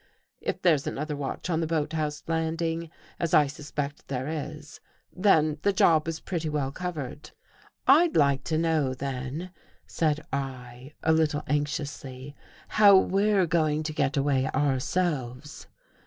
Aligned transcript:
If 0.39 0.63
there's 0.63 0.87
another 0.87 1.15
watch 1.15 1.47
on: 1.51 1.59
the 1.59 1.67
boathouse 1.67 2.23
landing, 2.25 2.89
as 3.19 3.35
I 3.35 3.45
suspect 3.45 4.07
there 4.07 4.27
is, 4.27 4.79
then 5.15 5.59
the 5.61 5.71
job 5.71 6.07
is 6.07 6.19
pretty 6.19 6.49
well 6.49 6.71
covered."" 6.71 7.29
I'd 7.87 8.15
like 8.17 8.43
to 8.45 8.57
know 8.57 8.95
then," 8.95 9.51
said 9.85 10.25
I, 10.33 10.93
a 11.03 11.13
little 11.13 11.43
anxiously, 11.45 12.35
|" 12.45 12.57
how 12.79 12.97
we're 12.97 13.45
going 13.45 13.83
to 13.83 13.93
get 13.93 14.17
away 14.17 14.47
ourselves." 14.47 15.67